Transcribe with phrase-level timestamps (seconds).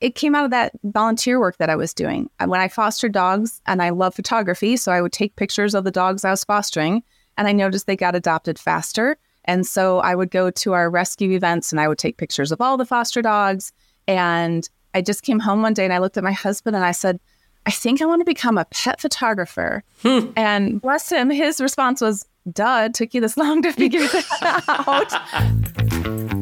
[0.00, 2.30] it came out of that volunteer work that I was doing.
[2.44, 5.90] When I fostered dogs and I love photography, so I would take pictures of the
[5.90, 7.02] dogs I was fostering
[7.36, 9.16] and I noticed they got adopted faster.
[9.44, 12.60] And so I would go to our rescue events and I would take pictures of
[12.60, 13.72] all the foster dogs.
[14.06, 16.92] And I just came home one day and I looked at my husband and I
[16.92, 17.18] said,
[17.66, 19.84] I think I want to become a pet photographer.
[20.02, 20.30] Hmm.
[20.36, 26.32] And bless him, his response was, duh, took you this long to figure that out.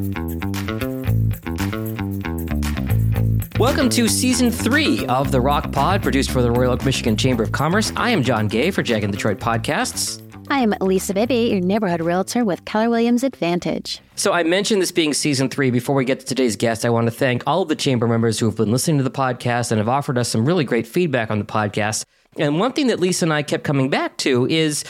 [3.59, 7.41] Welcome to season three of the ROCC Pod, produced for the Royal Oak, Michigan Chamber
[7.41, 7.91] of Commerce.
[7.95, 10.21] I am John Gay for Jag in Detroit Podcasts.
[10.47, 13.99] I am Lisa Bibby, your neighborhood realtor with Keller Williams Advantage.
[14.15, 15.71] So, I mentioned this being season three.
[15.71, 18.37] Before we get to today's guest, I want to thank all of the chamber members
[18.37, 21.31] who have been listening to the podcast and have offered us some really great feedback
[21.31, 22.05] on the podcast.
[22.37, 24.85] And one thing that Lisa and I kept coming back to is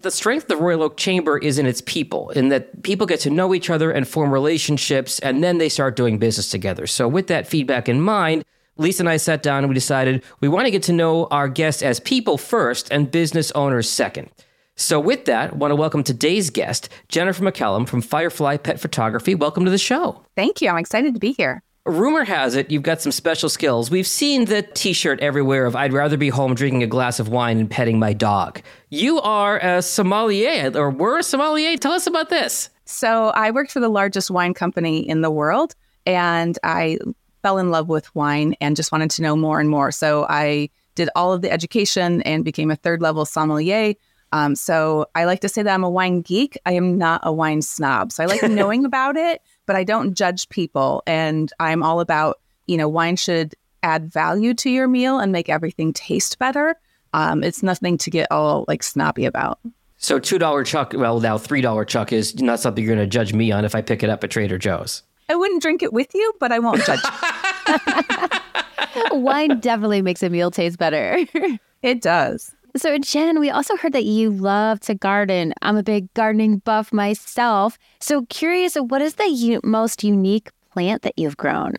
[0.00, 3.20] the strength of the Royal Oak Chamber is in its people, in that people get
[3.20, 6.86] to know each other and form relationships, and then they start doing business together.
[6.86, 8.44] So, with that feedback in mind,
[8.76, 11.48] Lisa and I sat down and we decided we want to get to know our
[11.48, 14.30] guests as people first and business owners second.
[14.76, 19.34] So, with that, I want to welcome today's guest, Jennifer McCallum from Firefly Pet Photography.
[19.34, 20.24] Welcome to the show.
[20.36, 20.68] Thank you.
[20.68, 23.90] I'm excited to be here rumor has it you've got some special skills.
[23.90, 27.28] We've seen the t shirt everywhere of I'd rather be home drinking a glass of
[27.28, 28.62] wine and petting my dog.
[28.90, 31.76] You are a sommelier, or were a sommelier.
[31.76, 32.70] Tell us about this.
[32.84, 35.74] So, I worked for the largest wine company in the world,
[36.06, 36.98] and I
[37.42, 39.90] fell in love with wine and just wanted to know more and more.
[39.92, 43.94] So, I did all of the education and became a third level sommelier.
[44.32, 46.58] Um, so I like to say that I'm a wine geek.
[46.66, 48.12] I am not a wine snob.
[48.12, 51.02] So I like knowing about it, but I don't judge people.
[51.06, 55.48] And I'm all about, you know, wine should add value to your meal and make
[55.50, 56.74] everything taste better.
[57.12, 59.60] Um, it's nothing to get all like snobby about.
[59.98, 63.10] So two dollar chuck, well now three dollar chuck is not something you're going to
[63.10, 65.02] judge me on if I pick it up at Trader Joe's.
[65.28, 67.00] I wouldn't drink it with you, but I won't judge.
[69.12, 71.26] Wine definitely makes a meal taste better.
[71.82, 72.54] it does.
[72.76, 75.54] So, Jen, we also heard that you love to garden.
[75.62, 77.78] I'm a big gardening buff myself.
[78.00, 81.74] So, curious, what is the u- most unique plant that you've grown?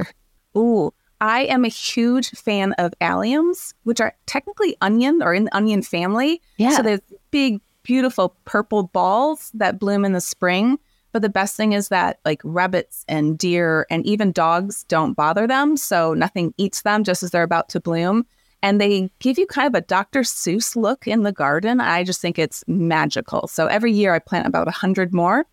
[0.58, 0.92] Ooh,
[1.22, 5.82] I am a huge fan of alliums, which are technically onion or in the onion
[5.84, 6.42] family.
[6.58, 6.72] Yeah.
[6.72, 7.02] So, there's
[7.32, 10.80] big, beautiful purple balls that bloom in the spring.
[11.12, 15.48] But the best thing is that like rabbits and deer and even dogs don't bother
[15.48, 15.76] them.
[15.76, 18.28] So nothing eats them just as they're about to bloom
[18.62, 20.22] and they give you kind of a Dr.
[20.22, 21.80] Seuss look in the garden.
[21.80, 23.48] I just think it's magical.
[23.48, 25.46] So every year I plant about a hundred more.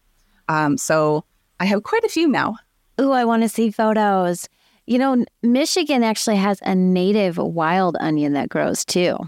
[0.49, 1.25] Um, so
[1.61, 2.57] I have quite a few now.
[3.01, 4.49] Ooh, I want to see photos.
[4.87, 9.19] You know, Michigan actually has a native wild onion that grows too.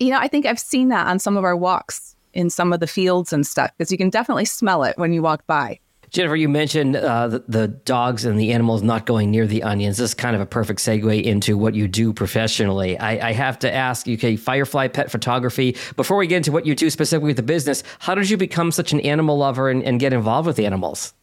[0.00, 2.80] You know, I think I've seen that on some of our walks in some of
[2.80, 5.78] the fields and stuff because you can definitely smell it when you walk by.
[6.12, 9.96] Jennifer, you mentioned uh, the, the, dogs and the animals not going near the onions.
[9.96, 12.98] This is kind of a perfect segue into what you do professionally.
[12.98, 15.74] I, I have to ask, you: okay, Firefly Pet Photography.
[15.96, 18.70] Before we get into what you do specifically with the business, how did you become
[18.72, 21.14] such an animal lover and, and get involved with animals?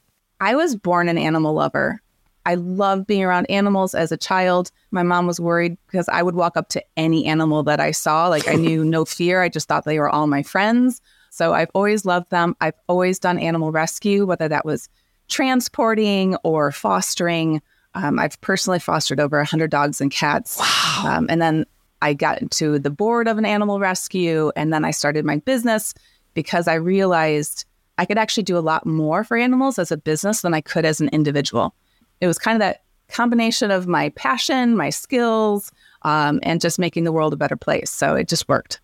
[0.41, 2.01] I was born an animal lover.
[2.47, 4.71] I loved being around animals as a child.
[4.89, 8.27] My mom was worried because I would walk up to any animal that I saw.
[8.27, 9.43] Like I knew no fear.
[9.43, 10.99] I just thought they were all my friends.
[11.39, 12.53] So I've always loved them.
[12.59, 14.89] I've always done animal rescue, whether that was
[15.29, 17.61] transporting or fostering.
[17.93, 20.57] Um, I've personally fostered over 100 dogs and cats.
[20.59, 21.03] Wow.
[21.05, 21.65] Um, and then
[22.01, 24.51] I got into the board of an animal rescue.
[24.57, 25.93] And then I started my business
[26.33, 27.63] because I realized
[27.97, 30.83] I could actually do a lot more for animals as a business than I could
[30.83, 31.73] as an individual.
[32.19, 35.71] It was kind of that combination of my passion, my skills,
[36.01, 37.91] um, and just making the world a better place.
[37.91, 38.81] So it just worked.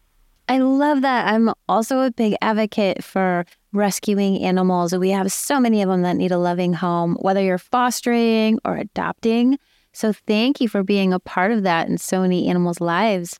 [0.47, 1.33] I love that.
[1.33, 4.95] I'm also a big advocate for rescuing animals.
[4.95, 8.77] We have so many of them that need a loving home, whether you're fostering or
[8.77, 9.57] adopting.
[9.91, 13.39] So thank you for being a part of that in so many animals' lives.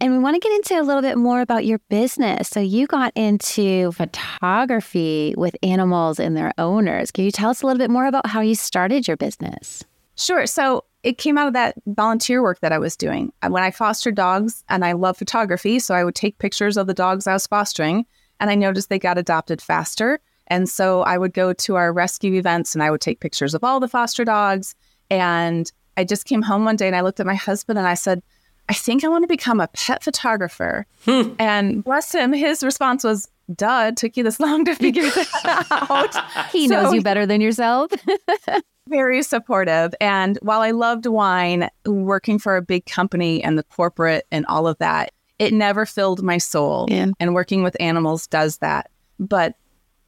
[0.00, 2.48] And we want to get into a little bit more about your business.
[2.48, 7.10] So you got into photography with animals and their owners.
[7.10, 9.82] Can you tell us a little bit more about how you started your business?
[10.14, 10.46] Sure.
[10.46, 13.32] So it came out of that volunteer work that I was doing.
[13.46, 16.94] When I fostered dogs and I love photography, so I would take pictures of the
[16.94, 18.04] dogs I was fostering
[18.40, 20.20] and I noticed they got adopted faster.
[20.48, 23.62] And so I would go to our rescue events and I would take pictures of
[23.62, 24.74] all the foster dogs.
[25.10, 27.94] And I just came home one day and I looked at my husband and I
[27.94, 28.22] said,
[28.68, 30.86] I think I want to become a pet photographer.
[31.04, 31.32] Hmm.
[31.38, 35.66] And bless him, his response was, duh, it took you this long to figure that
[35.90, 36.50] out.
[36.50, 37.92] he so, knows you better than yourself.
[38.88, 39.94] very supportive.
[40.00, 44.66] And while I loved wine, working for a big company and the corporate and all
[44.66, 46.86] of that, it never filled my soul.
[46.88, 47.08] Yeah.
[47.20, 48.90] And working with animals does that.
[49.18, 49.54] But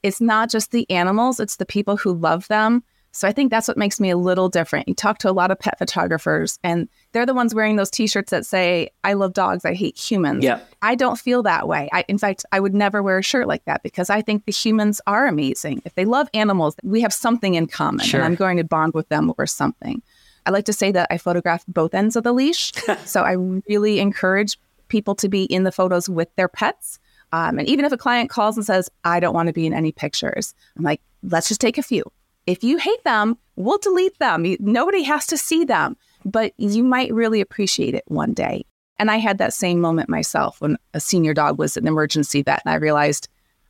[0.03, 2.83] it's not just the animals, it's the people who love them.
[3.13, 4.87] So I think that's what makes me a little different.
[4.87, 8.31] You talk to a lot of pet photographers, and they're the ones wearing those T-shirts
[8.31, 10.59] that say "I love dogs, I hate humans." Yeah.
[10.81, 11.89] I don't feel that way.
[11.91, 14.51] I, in fact, I would never wear a shirt like that because I think the
[14.51, 15.81] humans are amazing.
[15.85, 18.19] If they love animals, we have something in common, Sure.
[18.21, 20.01] and I'm going to bond with them over something.
[20.45, 22.71] I like to say that I photograph both ends of the leash,
[23.05, 23.33] so I
[23.69, 24.57] really encourage
[24.87, 26.97] people to be in the photos with their pets.
[27.33, 29.73] Um, and even if a client calls and says, I don't want to be in
[29.73, 32.03] any pictures, I'm like, let's just take a few.
[32.47, 34.55] If you hate them, we'll delete them.
[34.59, 35.95] Nobody has to see them,
[36.25, 38.65] but you might really appreciate it one day.
[38.97, 42.61] And I had that same moment myself when a senior dog was an emergency vet,
[42.65, 43.27] and I realized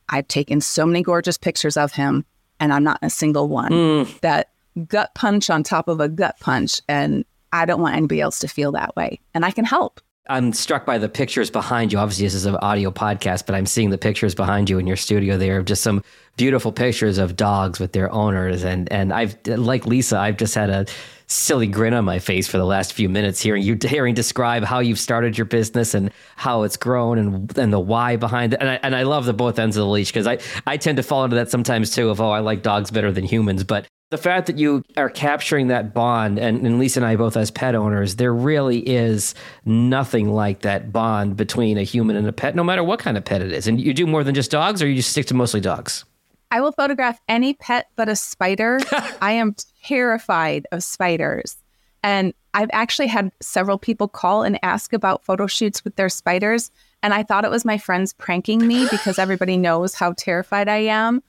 [0.08, 2.24] I've taken so many gorgeous pictures of him,
[2.60, 3.72] and I'm not in a single one.
[3.72, 4.20] Mm.
[4.20, 4.50] That
[4.88, 8.48] gut punch on top of a gut punch, and I don't want anybody else to
[8.48, 9.20] feel that way.
[9.34, 10.00] And I can help.
[10.28, 11.98] I'm struck by the pictures behind you.
[11.98, 14.96] Obviously, this is an audio podcast, but I'm seeing the pictures behind you in your
[14.96, 16.02] studio there of just some
[16.36, 18.62] beautiful pictures of dogs with their owners.
[18.62, 20.86] And and I've like Lisa, I've just had a
[21.26, 24.78] silly grin on my face for the last few minutes hearing you hearing describe how
[24.78, 28.60] you've started your business and how it's grown and and the why behind it.
[28.60, 30.38] And I and I love the both ends of the leash because I
[30.68, 33.24] I tend to fall into that sometimes too of oh I like dogs better than
[33.24, 37.16] humans, but the fact that you are capturing that bond, and, and Lisa and I
[37.16, 42.28] both as pet owners, there really is nothing like that bond between a human and
[42.28, 43.66] a pet, no matter what kind of pet it is.
[43.66, 46.04] And you do more than just dogs, or you just stick to mostly dogs?
[46.50, 48.80] I will photograph any pet but a spider.
[49.22, 51.56] I am terrified of spiders.
[52.02, 56.70] And I've actually had several people call and ask about photo shoots with their spiders.
[57.02, 60.78] And I thought it was my friends pranking me because everybody knows how terrified I
[60.78, 61.22] am.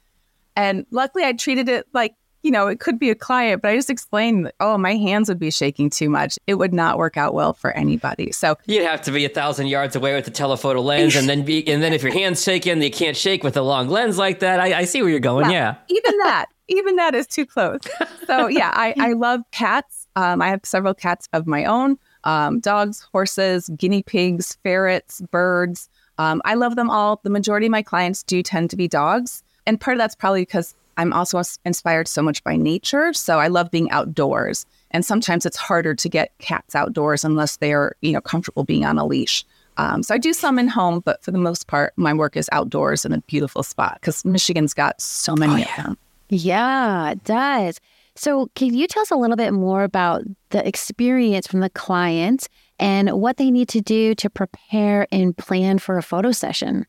[0.58, 3.76] And luckily, I treated it like, you know, it could be a client, but I
[3.76, 6.38] just explained, oh, my hands would be shaking too much.
[6.46, 8.34] It would not work out well for anybody.
[8.34, 11.44] So You'd have to be a thousand yards away with the telephoto lens, and then
[11.44, 14.40] be, and then if your hands shaking, you can't shake with a long lens like
[14.40, 14.60] that.
[14.60, 15.50] I, I see where you're going.
[15.50, 15.76] Yeah.
[15.88, 17.80] even that, even that is too close.
[18.28, 20.08] So yeah, I, I love cats.
[20.18, 25.90] Um, I have several cats of my own, um, dogs, horses, guinea pigs, ferrets, birds.
[26.18, 27.22] Um, I love them all.
[27.24, 29.44] The majority of my clients do tend to be dogs.
[29.66, 33.14] And part of that's probably because I'm also inspired so much by nature.
[33.14, 34.66] So I love being outdoors.
[34.92, 38.86] And sometimes it's harder to get cats outdoors unless they are, you know, comfortable being
[38.86, 39.46] on a leash.
[39.78, 42.50] Um, so I do some in home, but for the most part, my work is
[42.52, 45.98] outdoors in a beautiful spot because Michigan's got so many of them.
[46.30, 47.80] Yeah, it does.
[48.16, 52.48] So, can you tell us a little bit more about the experience from the client
[52.80, 56.86] and what they need to do to prepare and plan for a photo session?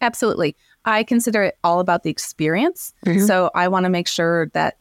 [0.00, 0.56] Absolutely.
[0.86, 2.94] I consider it all about the experience.
[3.04, 3.26] Mm-hmm.
[3.26, 4.78] So I want to make sure that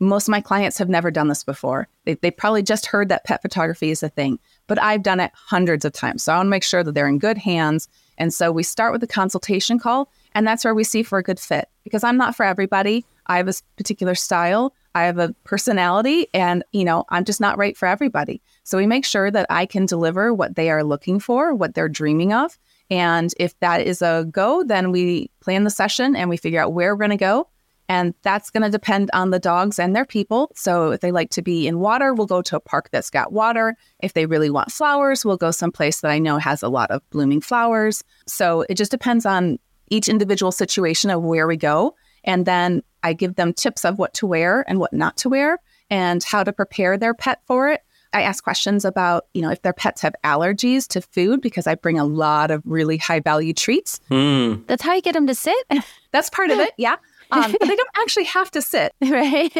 [0.00, 1.86] most of my clients have never done this before.
[2.04, 5.30] They, they probably just heard that pet photography is a thing, but I've done it
[5.34, 6.24] hundreds of times.
[6.24, 7.88] So I want to make sure that they're in good hands.
[8.18, 11.22] And so we start with a consultation call, and that's where we see for a
[11.22, 13.04] good fit because I'm not for everybody.
[13.26, 17.56] I have a particular style, I have a personality, and you know, I'm just not
[17.56, 18.42] right for everybody.
[18.64, 21.88] So we make sure that I can deliver what they are looking for, what they're
[21.88, 22.58] dreaming of.
[22.92, 26.74] And if that is a go, then we plan the session and we figure out
[26.74, 27.48] where we're going to go.
[27.88, 30.52] And that's going to depend on the dogs and their people.
[30.54, 33.32] So if they like to be in water, we'll go to a park that's got
[33.32, 33.76] water.
[34.02, 37.00] If they really want flowers, we'll go someplace that I know has a lot of
[37.08, 38.04] blooming flowers.
[38.26, 39.58] So it just depends on
[39.88, 41.94] each individual situation of where we go.
[42.24, 45.56] And then I give them tips of what to wear and what not to wear
[45.88, 47.80] and how to prepare their pet for it.
[48.12, 51.74] I ask questions about, you know, if their pets have allergies to food because I
[51.74, 54.00] bring a lot of really high value treats.
[54.08, 54.56] Hmm.
[54.66, 55.56] That's how you get them to sit,
[56.12, 56.96] That's part of it, yeah.
[57.30, 58.92] Um, but they don't actually have to sit.
[59.00, 59.54] right?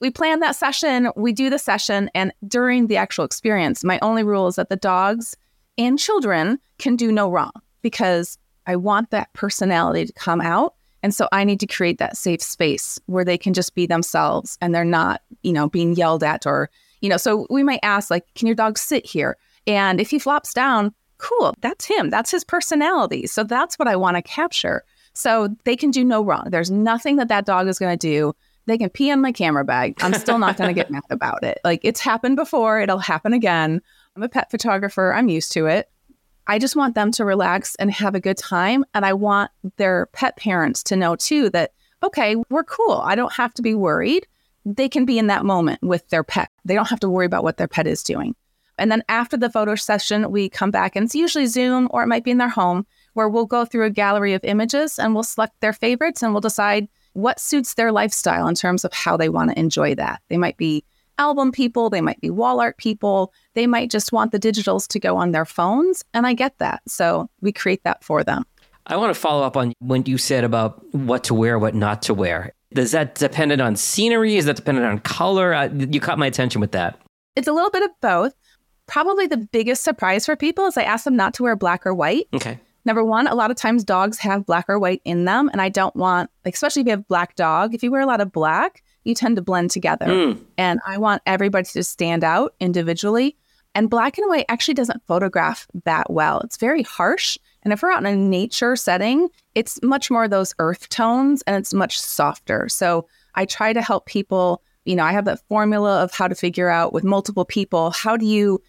[0.00, 4.22] We plan that session, we do the session, and during the actual experience, my only
[4.22, 5.34] rule is that the dogs
[5.78, 10.74] and children can do no wrong because I want that personality to come out.
[11.02, 14.58] And so I need to create that safe space where they can just be themselves
[14.60, 16.68] and they're not, you know, being yelled at or,
[17.06, 19.36] you know, so we might ask, like, can your dog sit here?
[19.68, 22.10] And if he flops down, cool, that's him.
[22.10, 23.28] That's his personality.
[23.28, 24.82] So that's what I want to capture.
[25.14, 26.48] So they can do no wrong.
[26.50, 28.34] There's nothing that that dog is going to do.
[28.66, 29.94] They can pee on my camera bag.
[30.00, 31.60] I'm still not going to get mad about it.
[31.62, 33.80] Like it's happened before, it'll happen again.
[34.16, 35.88] I'm a pet photographer, I'm used to it.
[36.48, 38.84] I just want them to relax and have a good time.
[38.94, 41.72] And I want their pet parents to know too that,
[42.02, 43.00] okay, we're cool.
[43.04, 44.26] I don't have to be worried.
[44.66, 46.50] They can be in that moment with their pet.
[46.64, 48.34] They don't have to worry about what their pet is doing.
[48.78, 52.08] And then after the photo session, we come back and it's usually Zoom or it
[52.08, 55.22] might be in their home where we'll go through a gallery of images and we'll
[55.22, 59.30] select their favorites and we'll decide what suits their lifestyle in terms of how they
[59.30, 60.20] want to enjoy that.
[60.28, 60.84] They might be
[61.18, 64.98] album people, they might be wall art people, they might just want the digitals to
[64.98, 66.04] go on their phones.
[66.12, 66.82] And I get that.
[66.86, 68.44] So we create that for them.
[68.86, 72.02] I want to follow up on when you said about what to wear, what not
[72.02, 72.52] to wear.
[72.72, 74.36] Is that dependent on scenery?
[74.36, 75.54] Is that dependent on color?
[75.54, 77.00] Uh, you caught my attention with that.
[77.36, 78.34] It's a little bit of both.
[78.86, 81.94] Probably the biggest surprise for people is I ask them not to wear black or
[81.94, 82.28] white.
[82.34, 82.58] Okay.
[82.84, 85.50] Number one, a lot of times dogs have black or white in them.
[85.52, 88.00] And I don't want, like, especially if you have a black dog, if you wear
[88.00, 90.06] a lot of black, you tend to blend together.
[90.06, 90.44] Mm.
[90.56, 93.36] And I want everybody to stand out individually.
[93.74, 96.40] And black and white actually doesn't photograph that well.
[96.40, 97.38] It's very harsh.
[97.62, 101.56] And if we're out in a nature setting, it's much more those earth tones and
[101.56, 102.68] it's much softer.
[102.68, 104.62] So I try to help people.
[104.84, 108.16] You know, I have that formula of how to figure out with multiple people how
[108.18, 108.62] do you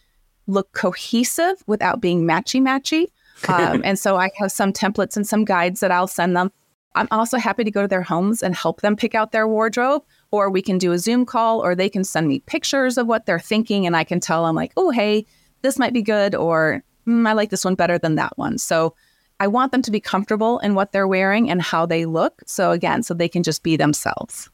[0.48, 3.08] look cohesive without being matchy matchy.
[3.50, 6.52] Um, and so I have some templates and some guides that I'll send them.
[6.96, 10.02] I'm also happy to go to their homes and help them pick out their wardrobe,
[10.32, 13.28] or we can do a Zoom call, or they can send me pictures of what
[13.28, 15.28] they're thinking, and I can tell them, like, oh, hey,
[15.62, 18.58] this might be good, or mm, I like this one better than that one.
[18.58, 18.96] So
[19.40, 22.42] I want them to be comfortable in what they're wearing and how they look.
[22.46, 24.50] So, again, so they can just be themselves.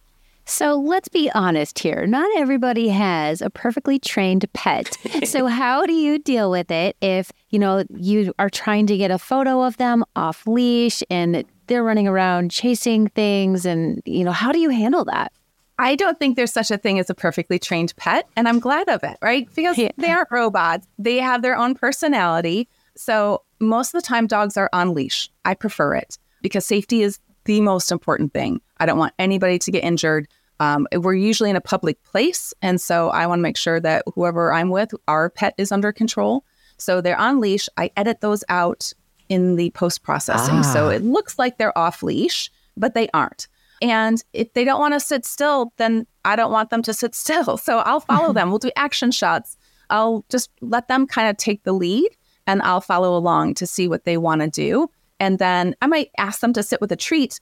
[0.45, 2.05] So let's be honest here.
[2.05, 4.97] Not everybody has a perfectly trained pet.
[5.23, 9.09] so how do you deal with it if, you know, you are trying to get
[9.09, 14.33] a photo of them off leash and they're running around chasing things and, you know,
[14.33, 15.31] how do you handle that?
[15.79, 18.89] I don't think there's such a thing as a perfectly trained pet, and I'm glad
[18.89, 19.47] of it, right?
[19.55, 19.89] Because Yeah.
[19.97, 20.85] they aren't robots.
[20.99, 22.67] They have their own personality.
[22.95, 25.29] So most of the time dogs are on leash.
[25.45, 28.61] I prefer it because safety is the most important thing.
[28.77, 30.27] I don't want anybody to get injured.
[30.59, 34.03] Um, we're usually in a public place, and so I want to make sure that
[34.15, 36.45] whoever I'm with, our pet is under control.
[36.77, 37.67] So they're on leash.
[37.77, 38.93] I edit those out
[39.29, 40.91] in the post processing, so Ah.
[40.91, 43.47] it looks like they're off leash, but they aren't.
[43.81, 47.13] And if they don't want to sit still, then I don't want them to sit
[47.23, 47.57] still.
[47.57, 48.49] So I'll follow them.
[48.49, 49.57] We'll do action shots.
[49.89, 52.09] I'll just let them kind of take the lead
[52.47, 54.89] and I'll follow along to see what they want to do.
[55.19, 57.39] And then I might ask them to sit with a treat.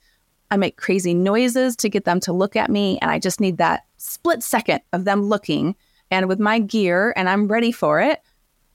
[0.51, 2.99] I make crazy noises to get them to look at me.
[3.01, 5.75] And I just need that split second of them looking.
[6.11, 8.21] And with my gear and I'm ready for it,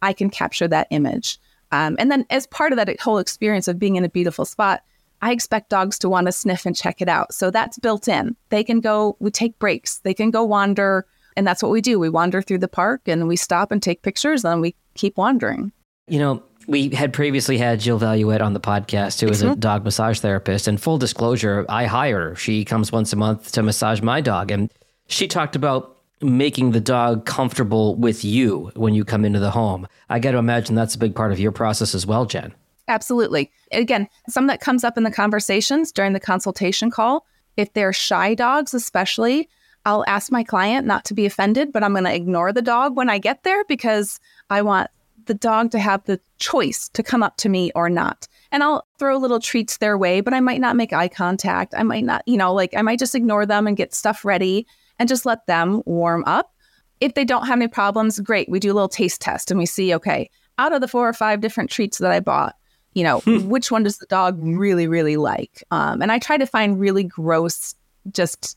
[0.02, 1.38] I can capture that image.
[1.73, 4.83] Um, and then, as part of that whole experience of being in a beautiful spot,
[5.23, 7.33] I expect dogs to want to sniff and check it out.
[7.35, 8.37] So that's built in.
[8.50, 11.06] They can go, we take breaks, they can go wander.
[11.37, 11.99] And that's what we do.
[11.99, 15.73] We wander through the park and we stop and take pictures and we keep wandering.
[16.09, 19.85] You know, we had previously had Jill Valuette on the podcast, who is a dog
[19.85, 20.67] massage therapist.
[20.69, 22.37] And full disclosure, I hire her.
[22.37, 24.51] She comes once a month to massage my dog.
[24.51, 24.73] And
[25.07, 29.87] she talked about making the dog comfortable with you when you come into the home.
[30.09, 32.55] I got to imagine that's a big part of your process as well, Jen.
[32.89, 33.51] Absolutely.
[33.73, 37.27] Again, some that comes up in the conversations during the consultation call.
[37.57, 39.49] If they're shy dogs, especially,
[39.85, 42.97] I'll ask my client not to be offended, but I'm going to ignore the dog
[42.97, 44.21] when I get there because
[44.51, 44.91] I want
[45.26, 48.26] the dog to have the choice to come up to me or not.
[48.52, 51.75] And I'll throw little treats their way, but I might not make eye contact.
[51.76, 54.66] I might not, you know, like I might just ignore them and get stuff ready
[54.99, 56.52] and just let them warm up.
[57.00, 58.49] If they don't have any problems, great.
[58.49, 61.12] We do a little taste test and we see, okay, out of the four or
[61.12, 62.54] five different treats that I bought,
[62.95, 65.62] you know, which one does the dog really, really like?
[65.71, 67.75] Um, and I try to find really gross,
[68.11, 68.56] just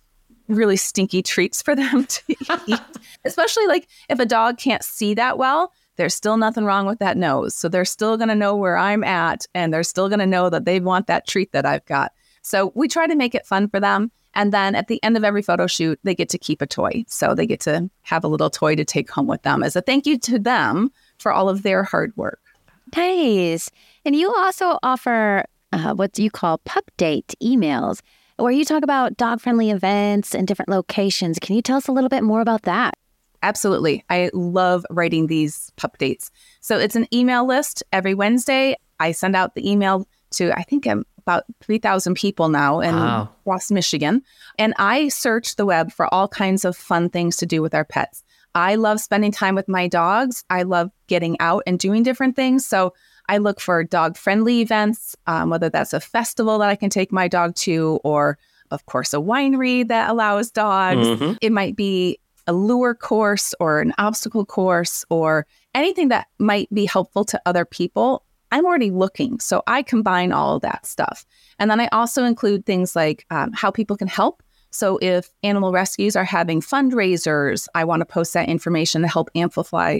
[0.49, 2.21] really stinky treats for them to
[2.67, 2.79] eat,
[3.25, 5.71] especially like if a dog can't see that well.
[5.99, 7.53] There's still nothing wrong with that nose.
[7.53, 10.49] So they're still going to know where I'm at and they're still going to know
[10.49, 12.13] that they want that treat that I've got.
[12.41, 14.09] So we try to make it fun for them.
[14.33, 17.03] And then at the end of every photo shoot, they get to keep a toy.
[17.09, 19.81] So they get to have a little toy to take home with them as a
[19.81, 22.39] thank you to them for all of their hard work.
[22.95, 23.69] Nice.
[24.05, 27.99] And you also offer uh, what you call Pupdate emails,
[28.37, 31.39] where you talk about dog friendly events and different locations.
[31.39, 32.93] Can you tell us a little bit more about that?
[33.41, 34.03] Absolutely.
[34.09, 36.29] I love writing these Pupdates.
[36.59, 38.75] So it's an email list every Wednesday.
[38.99, 43.29] I send out the email to, I think I'm about 3,000 people now in Wow.
[43.45, 44.23] Ross, Michigan.
[44.57, 47.85] And I search the web for all kinds of fun things to do with our
[47.85, 48.23] pets.
[48.55, 50.43] I love spending time with my dogs.
[50.49, 52.65] I love getting out and doing different things.
[52.65, 52.93] So
[53.29, 57.11] I look for dog friendly events, um, whether that's a festival that I can take
[57.11, 58.39] my dog to, or
[58.71, 61.07] of course, a winery that allows dogs.
[61.07, 61.37] Mhm.
[61.41, 62.19] It might be
[62.49, 67.63] a lure course or an obstacle course or anything that might be helpful to other
[67.63, 68.25] people.
[68.51, 69.39] I'm already looking.
[69.39, 71.27] So I combine all of that stuff.
[71.59, 74.41] And then I also include things like um, how people can help.
[74.71, 79.29] So if animal rescues are having fundraisers, I want to post that information to help
[79.35, 79.99] amplify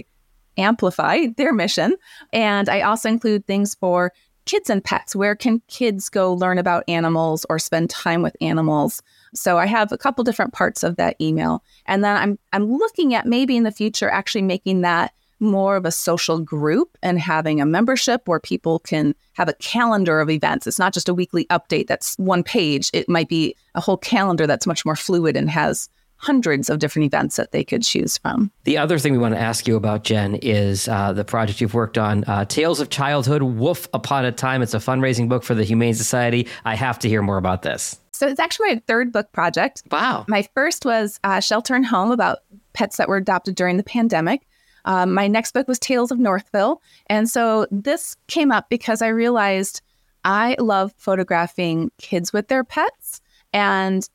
[0.58, 1.94] amplify their mission.
[2.32, 4.12] And I also include things for
[4.44, 5.14] kids and pets.
[5.14, 9.00] Where can kids go learn about animals or spend time with animals?
[9.34, 11.62] So I have a couple different parts of that email.
[11.86, 15.86] And then I'm I'm looking at maybe in the future actually making that more of
[15.86, 20.66] a social group and having a membership where people can have a calendar of events.
[20.66, 22.90] It's not just a weekly update that's one page.
[22.92, 25.88] It might be a whole calendar that's much more fluid and has
[26.20, 28.50] hundreds of different events that they could choose from.
[28.64, 31.72] The other thing we want to ask you about, Jen, is uh, the project you've
[31.72, 34.60] worked on, uh, Tails of Childhood, Woof Upon a Time.
[34.60, 36.46] It's a fundraising book for the Humane Society.
[36.64, 37.98] I have to hear more about this.
[38.12, 39.82] So it's actually my third book project.
[39.90, 40.26] Wow.
[40.28, 42.40] My first was uh, Shelter and Home about
[42.74, 44.46] pets that were adopted during the pandemic.
[44.84, 46.82] Um, my next book was Tails of Northville.
[47.06, 49.80] And so this came up because I realized
[50.22, 53.22] I love photographing kids with their pets.
[53.54, 54.06] And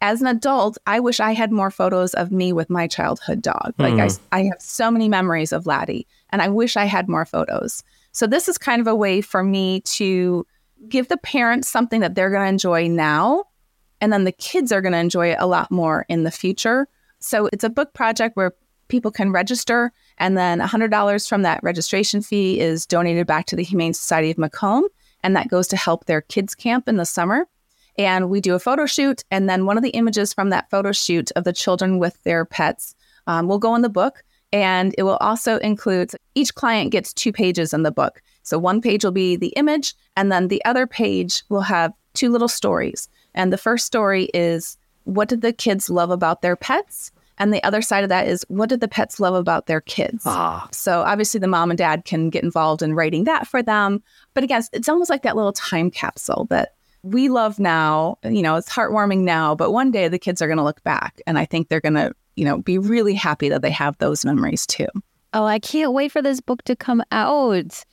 [0.00, 3.74] as an adult, I wish I had more photos of me with my childhood dog.
[3.78, 4.18] Like mm.
[4.32, 7.82] I, I have so many memories of Laddie, and I wish I had more photos.
[8.12, 10.46] So this is kind of a way for me to
[10.88, 13.44] give the parents something that they're going to enjoy now
[14.00, 16.88] and then the kids are going to enjoy it a lot more in the future.
[17.18, 18.54] So it's a book project where
[18.88, 23.62] people can register, and then $100 from that registration fee is donated back to the
[23.62, 24.88] Humane Society of Macomb,
[25.22, 27.46] and that goes to help their kids' camp in the summer.
[27.98, 30.92] And we do a photo shoot, and then one of the images from that photo
[30.92, 32.94] shoot of the children with their pets
[33.26, 34.22] um, will go in the book.
[34.52, 38.22] And it will also include each client gets two pages in the book.
[38.42, 42.30] So one page will be the image, and then the other page will have two
[42.30, 43.08] little stories.
[43.34, 47.10] And the first story is what did the kids love about their pets?
[47.38, 50.24] And the other side of that is what did the pets love about their kids?
[50.26, 50.68] Ah.
[50.72, 54.02] So obviously the mom and dad can get involved in writing that for them.
[54.34, 58.18] But again, it's almost like that little time capsule that we love now.
[58.24, 61.20] You know, it's heartwarming now, but one day the kids are going to look back
[61.26, 64.24] and I think they're going to, you know, be really happy that they have those
[64.24, 64.88] memories too.
[65.32, 67.84] Oh, I can't wait for this book to come out.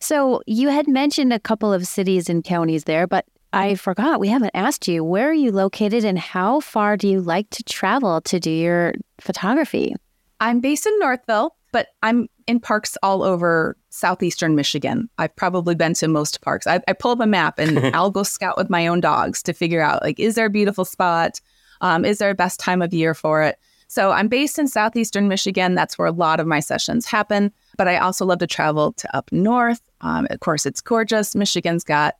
[0.00, 4.28] So, you had mentioned a couple of cities and counties there, but I forgot, we
[4.28, 8.20] haven't asked you, where are you located and how far do you like to travel
[8.20, 9.94] to do your photography?
[10.40, 15.08] I'm based in Northville, but I'm in parks all over southeastern Michigan.
[15.18, 16.66] I've probably been to most parks.
[16.66, 19.52] I, I pull up a map and I'll go scout with my own dogs to
[19.52, 21.40] figure out like, is there a beautiful spot?
[21.80, 23.58] Um, is there a best time of year for it?
[23.88, 25.74] So I'm based in southeastern Michigan.
[25.74, 27.52] That's where a lot of my sessions happen.
[27.76, 29.80] But I also love to travel to up north.
[30.02, 31.34] Um, of course, it's gorgeous.
[31.34, 32.16] Michigan's got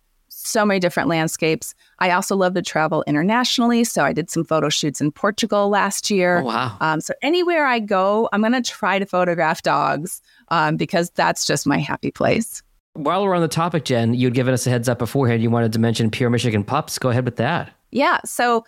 [0.47, 1.75] so many different landscapes.
[1.99, 3.85] I also love to travel internationally.
[3.85, 6.39] So I did some photo shoots in Portugal last year.
[6.39, 6.77] Oh, wow.
[6.81, 11.47] Um, so anywhere I go, I'm going to try to photograph dogs um, because that's
[11.47, 12.63] just my happy place.
[12.95, 15.43] While we're on the topic, Jen, you'd given us a heads up beforehand.
[15.43, 16.99] You wanted to mention Pure Michigan Pups.
[16.99, 17.73] Go ahead with that.
[17.91, 18.19] Yeah.
[18.25, 18.65] So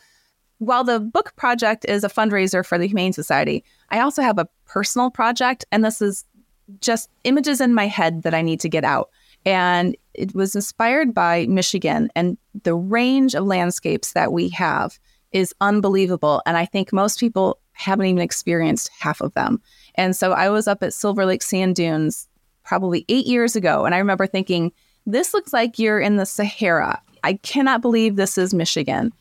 [0.59, 4.49] while the book project is a fundraiser for the Humane Society, I also have a
[4.67, 6.25] personal project, and this is
[6.81, 9.11] just images in my head that I need to get out.
[9.47, 14.99] And it was inspired by Michigan and the range of landscapes that we have
[15.33, 16.43] is unbelievable.
[16.45, 19.63] And I think most people haven't even experienced half of them.
[19.95, 22.29] And so I was up at Silver Lake Sand Dunes
[22.65, 23.87] probably eight years ago.
[23.87, 24.73] And I remember thinking,
[25.07, 27.01] this looks like you're in the Sahara.
[27.25, 29.13] I cannot believe this is Michigan.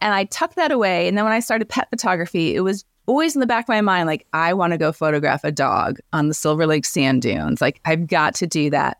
[0.00, 1.06] And I tucked that away.
[1.06, 3.80] And then when I started pet photography, it was always in the back of my
[3.80, 7.60] mind, like, I want to go photograph a dog on the Silver Lake Sand Dunes.
[7.60, 8.98] Like, I've got to do that.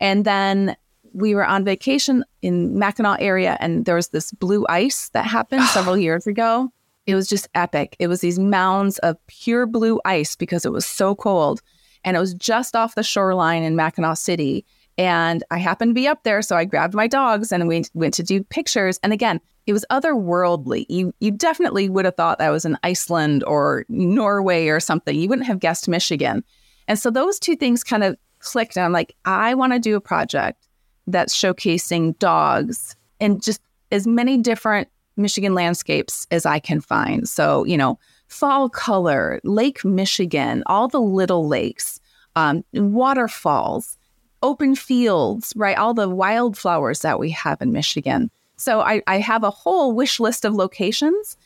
[0.00, 0.76] And then
[1.12, 5.64] we were on vacation in Mackinac area and there was this blue ice that happened
[5.68, 6.70] several years ago.
[7.06, 7.96] It was just epic.
[7.98, 11.62] It was these mounds of pure blue ice because it was so cold.
[12.04, 14.64] And it was just off the shoreline in Mackinac City.
[14.98, 16.42] And I happened to be up there.
[16.42, 18.98] So I grabbed my dogs and we went to do pictures.
[19.02, 20.86] And again, it was otherworldly.
[20.88, 25.18] You, you definitely would have thought that was in Iceland or Norway or something.
[25.18, 26.44] You wouldn't have guessed Michigan.
[26.88, 28.76] And so those two things kind of clicked.
[28.76, 30.66] And I'm like, I want to do a project
[31.06, 33.60] that's showcasing dogs in just
[33.92, 37.28] as many different Michigan landscapes as I can find.
[37.28, 42.00] So, you know, fall color, Lake Michigan, all the little lakes,
[42.34, 43.96] um, waterfalls,
[44.42, 45.78] open fields, right?
[45.78, 48.30] All the wildflowers that we have in Michigan.
[48.56, 51.36] So I, I have a whole wish list of locations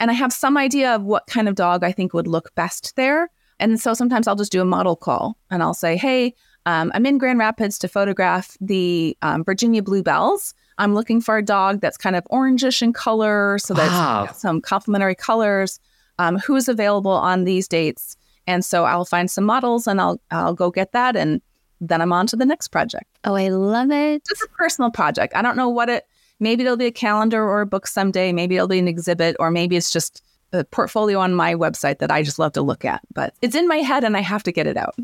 [0.00, 2.96] and I have some idea of what kind of dog I think would look best
[2.96, 3.30] there.
[3.60, 6.34] And so sometimes I'll just do a model call and I'll say, hey,
[6.66, 10.54] um, I'm in Grand Rapids to photograph the um, Virginia Bluebells.
[10.78, 14.28] I'm looking for a dog that's kind of orangish in color, so that's wow.
[14.32, 15.78] some complementary colors.
[16.18, 18.16] Um, who's available on these dates?
[18.46, 21.40] And so I'll find some models and I'll I'll go get that, and
[21.80, 23.06] then I'm on to the next project.
[23.24, 24.22] Oh, I love it!
[24.28, 25.34] It's a personal project.
[25.34, 26.04] I don't know what it.
[26.40, 28.32] Maybe it'll be a calendar or a book someday.
[28.32, 30.22] Maybe it'll be an exhibit, or maybe it's just
[30.54, 33.02] a portfolio on my website that I just love to look at.
[33.12, 34.94] But it's in my head and I have to get it out.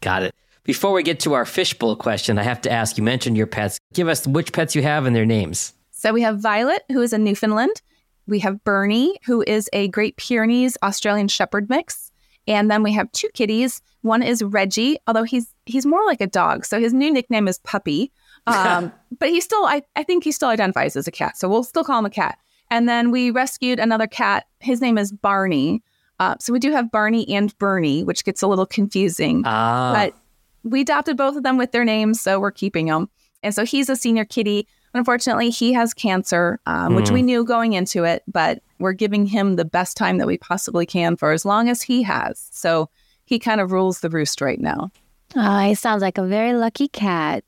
[0.00, 0.34] Got it.
[0.64, 3.80] Before we get to our fishbowl question, I have to ask you mentioned your pets.
[3.94, 5.72] Give us which pets you have and their names.
[5.90, 7.82] So we have Violet, who is a Newfoundland.
[8.26, 12.12] We have Bernie, who is a Great Pyrenees Australian Shepherd mix.
[12.46, 13.82] And then we have two kitties.
[14.02, 16.64] One is Reggie, although he's he's more like a dog.
[16.64, 18.12] So his new nickname is Puppy.
[18.44, 21.36] Um, but he still, I, I think he still identifies as a cat.
[21.36, 22.38] So we'll still call him a cat.
[22.72, 24.46] And then we rescued another cat.
[24.60, 25.82] His name is Barney.
[26.18, 29.42] Uh, so we do have Barney and Bernie, which gets a little confusing.
[29.44, 29.92] Ah.
[29.94, 30.14] But
[30.62, 33.10] we adopted both of them with their names, so we're keeping them.
[33.42, 34.66] And so he's a senior kitty.
[34.94, 39.56] Unfortunately, he has cancer, um, which we knew going into it, but we're giving him
[39.56, 42.48] the best time that we possibly can for as long as he has.
[42.52, 42.88] So
[43.26, 44.90] he kind of rules the roost right now.
[45.36, 47.44] Oh, he sounds like a very lucky cat.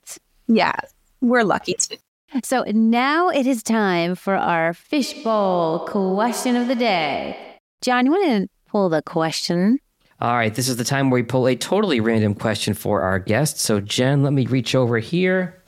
[0.47, 0.75] Yeah,
[1.21, 1.73] we're lucky.
[1.79, 1.95] Too.
[2.43, 7.37] So now it is time for our fishbowl question of the day.
[7.81, 9.79] John, you want to pull the question?
[10.19, 13.19] All right, this is the time where we pull a totally random question for our
[13.19, 13.59] guest.
[13.59, 15.61] So, Jen, let me reach over here.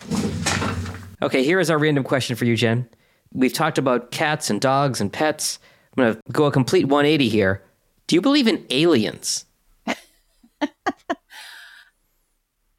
[1.21, 2.87] Okay, here is our random question for you, Jen.
[3.33, 5.59] We've talked about cats and dogs and pets.
[5.97, 7.63] I'm going to go a complete 180 here.
[8.07, 9.45] Do you believe in aliens?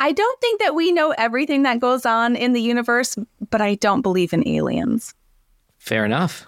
[0.00, 3.16] I don't think that we know everything that goes on in the universe,
[3.50, 5.14] but I don't believe in aliens.
[5.78, 6.46] Fair enough.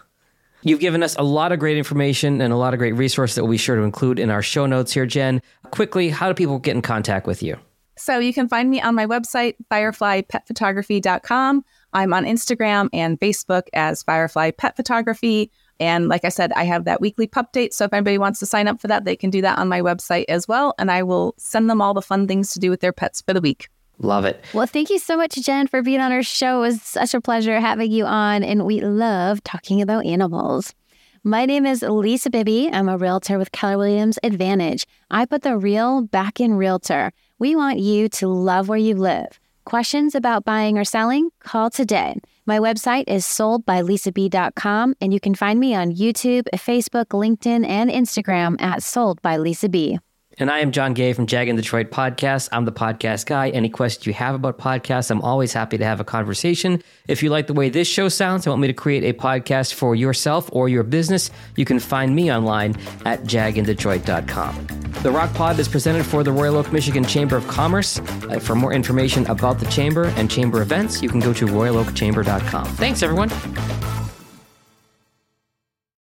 [0.62, 3.42] You've given us a lot of great information and a lot of great resources that
[3.42, 5.40] we'll be sure to include in our show notes here, Jen.
[5.70, 7.56] Quickly, how do people get in contact with you?
[7.96, 11.64] So you can find me on my website, fireflypetphotography.com.
[11.92, 15.50] I'm on Instagram and Facebook as Firefly Pet Photography.
[15.80, 17.72] And like I said, I have that weekly Pupdate.
[17.72, 19.80] So if anybody wants to sign up for that, they can do that on my
[19.80, 20.74] website as well.
[20.78, 23.32] And I will send them all the fun things to do with their pets for
[23.32, 23.68] the week.
[23.98, 24.44] Love it.
[24.54, 26.58] Well, thank you so much, Jen, for being on our show.
[26.58, 30.74] It was such a pleasure having you on, and we love talking about animals.
[31.22, 32.70] My name is Lisa Bibby.
[32.72, 34.86] I'm a realtor with Keller Williams Advantage.
[35.10, 37.12] I put the real back in realtor.
[37.38, 39.38] We want you to love where you live.
[39.66, 41.28] Questions about buying or selling?
[41.40, 42.16] Call today.
[42.46, 48.60] My website is soldbylisab.com, and you can find me on YouTube, Facebook, LinkedIn, and Instagram
[48.60, 49.98] at Sold by Lisa B.
[50.38, 52.48] And I am John Gay from Jag in Detroit Podcast.
[52.52, 53.50] I'm the podcast guy.
[53.50, 56.82] Any questions you have about podcasts, I'm always happy to have a conversation.
[57.08, 59.74] If you like the way this show sounds and want me to create a podcast
[59.74, 64.66] for yourself or your business, you can find me online at jagindetroit.com.
[65.02, 67.98] The ROCC Pod is presented for the Royal Oak, Michigan Chamber of Commerce.
[67.98, 72.66] Uh, for more information about the chamber and chamber events, you can go to royaloakchamber.com.
[72.76, 73.30] Thanks, everyone.